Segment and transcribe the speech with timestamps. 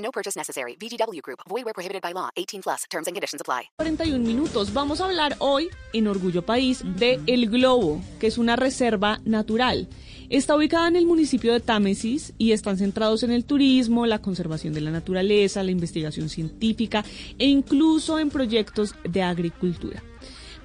[0.00, 0.76] No purchase necessary.
[0.76, 1.40] VGW Group.
[1.48, 2.30] Void where prohibited by law.
[2.36, 2.84] 18 plus.
[2.90, 3.70] Terms and conditions apply.
[3.78, 4.72] 41 minutos.
[4.72, 9.88] Vamos a hablar hoy en Orgullo País de El Globo, que es una reserva natural.
[10.30, 14.72] Está ubicada en el municipio de Támesis y están centrados en el turismo, la conservación
[14.72, 17.04] de la naturaleza, la investigación científica
[17.38, 20.04] e incluso en proyectos de agricultura.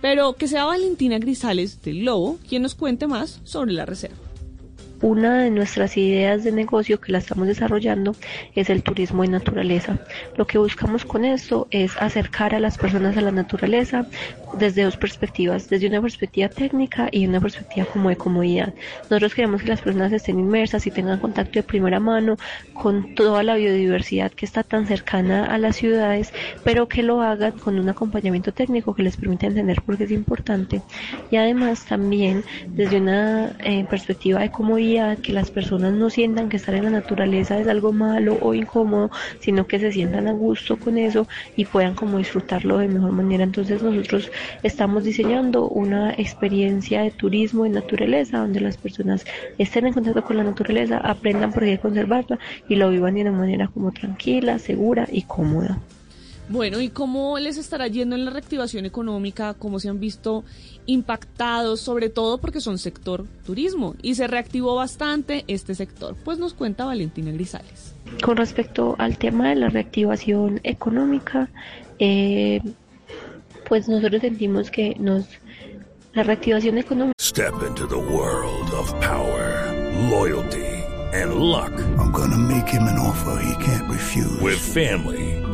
[0.01, 4.17] Pero que sea Valentina Grisales del Globo quien nos cuente más sobre la reserva.
[5.01, 8.15] Una de nuestras ideas de negocio que la estamos desarrollando
[8.55, 9.99] es el turismo de naturaleza.
[10.37, 14.07] Lo que buscamos con esto es acercar a las personas a la naturaleza
[14.57, 18.73] desde dos perspectivas, desde una perspectiva técnica y una perspectiva como de comodidad.
[19.09, 22.37] Nosotros queremos que las personas estén inmersas y tengan contacto de primera mano
[22.73, 26.31] con toda la biodiversidad que está tan cercana a las ciudades,
[26.63, 30.11] pero que lo hagan con un acompañamiento técnico que les permita entender por qué es
[30.11, 30.81] importante.
[31.31, 34.84] Y además también desde una eh, perspectiva de comodidad
[35.21, 39.09] que las personas no sientan que estar en la naturaleza es algo malo o incómodo,
[39.39, 43.43] sino que se sientan a gusto con eso y puedan como disfrutarlo de mejor manera.
[43.43, 44.31] Entonces nosotros
[44.63, 49.25] estamos diseñando una experiencia de turismo de naturaleza donde las personas
[49.57, 52.37] estén en contacto con la naturaleza, aprendan por qué conservarla
[52.69, 55.79] y lo vivan de una manera como tranquila, segura y cómoda.
[56.47, 59.55] Bueno, ¿y cómo les estará yendo en la reactivación económica?
[59.55, 60.43] ¿Cómo se han visto
[60.85, 61.79] impactados?
[61.81, 66.15] Sobre todo porque son sector turismo y se reactivó bastante este sector.
[66.23, 67.95] Pues nos cuenta Valentina Grisales.
[68.23, 71.49] Con respecto al tema de la reactivación económica,
[71.97, 72.61] eh,
[73.67, 75.25] pues nosotros sentimos que nos
[76.13, 77.13] la reactivación económica.
[77.19, 79.73] Step into the world of power,
[80.09, 80.63] loyalty,
[81.13, 81.73] and luck.
[81.97, 84.39] I'm gonna make him an offer he can't refuse.
[84.41, 85.34] With family,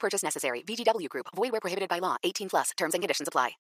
[0.00, 0.62] Purchase necessary.
[0.66, 1.26] VGW Group.
[1.36, 2.16] Void where prohibited by law.
[2.24, 2.70] 18 plus.
[2.76, 3.58] Terms and conditions apply.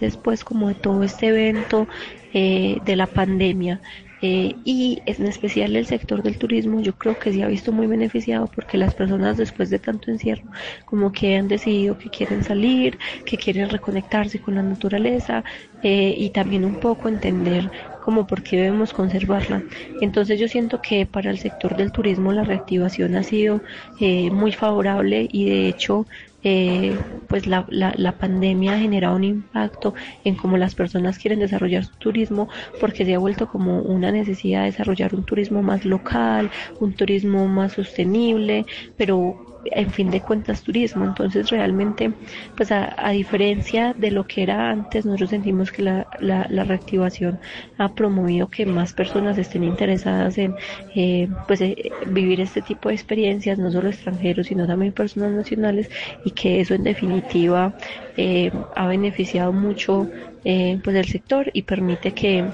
[0.00, 1.86] después como de todo este evento
[2.32, 3.80] eh, de la pandemia
[4.22, 7.86] eh, y en especial el sector del turismo yo creo que se ha visto muy
[7.86, 10.44] beneficiado porque las personas después de tanto encierro
[10.86, 15.44] como que han decidido que quieren salir, que quieren reconectarse con la naturaleza
[15.82, 17.70] eh, y también un poco entender
[18.06, 19.64] como por qué debemos conservarla.
[20.00, 23.60] Entonces yo siento que para el sector del turismo la reactivación ha sido
[23.98, 26.06] eh, muy favorable y de hecho
[26.44, 26.96] eh,
[27.26, 31.84] pues la, la, la, pandemia ha generado un impacto en cómo las personas quieren desarrollar
[31.84, 32.48] su turismo
[32.80, 37.48] porque se ha vuelto como una necesidad de desarrollar un turismo más local, un turismo
[37.48, 41.04] más sostenible, pero en fin de cuentas turismo.
[41.04, 42.12] Entonces realmente,
[42.56, 47.38] pues a, diferencia de lo que era antes, nosotros sentimos que la, la, la, reactivación
[47.78, 50.54] ha promovido que más personas estén interesadas en
[50.94, 55.90] eh, pues eh, vivir este tipo de experiencias, no solo extranjeros, sino también personas nacionales,
[56.24, 57.74] y que eso en definitiva
[58.16, 60.08] eh, ha beneficiado mucho
[60.44, 62.44] eh, pues el sector y permite que,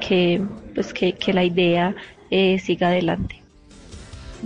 [0.00, 0.42] que
[0.74, 1.94] pues que, que la idea
[2.30, 3.45] eh, siga adelante.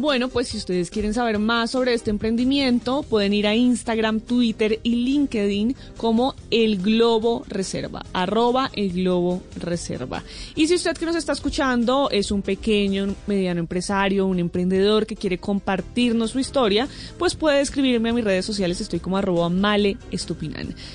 [0.01, 4.81] Bueno, pues si ustedes quieren saber más sobre este emprendimiento, pueden ir a Instagram, Twitter
[4.83, 10.23] y LinkedIn como El Globo Reserva, arroba El Globo Reserva.
[10.55, 15.17] Y si usted que nos está escuchando es un pequeño, mediano empresario, un emprendedor que
[15.17, 19.99] quiere compartirnos su historia, pues puede escribirme a mis redes sociales, estoy como arroba Male.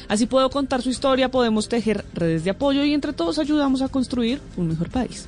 [0.07, 3.87] Así puedo contar su historia, podemos tejer redes de apoyo y entre todos ayudamos a
[3.87, 5.27] construir un mejor país.